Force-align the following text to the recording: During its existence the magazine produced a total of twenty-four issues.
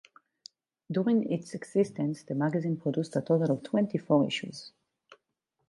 During 0.91 1.31
its 1.31 1.53
existence 1.53 2.23
the 2.23 2.33
magazine 2.33 2.75
produced 2.75 3.15
a 3.15 3.21
total 3.21 3.51
of 3.51 3.61
twenty-four 3.61 4.25
issues. 4.25 4.71